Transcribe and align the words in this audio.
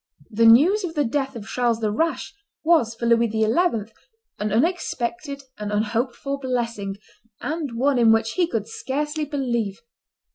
The 0.31 0.47
news 0.47 0.83
of 0.83 0.95
the 0.95 1.05
death 1.05 1.35
of 1.35 1.45
Charles 1.47 1.79
the 1.79 1.91
Rash 1.91 2.33
was 2.63 2.95
for 2.95 3.05
Louis 3.05 3.29
XI. 3.29 3.43
an 4.39 4.51
unexpected 4.51 5.43
and 5.59 5.71
unhoped 5.71 6.15
for 6.15 6.39
blessing, 6.39 6.97
and 7.39 7.77
one 7.77 7.99
in 7.99 8.11
which 8.11 8.31
he 8.31 8.47
could 8.47 8.67
scarcely 8.67 9.25
believe. 9.25 9.77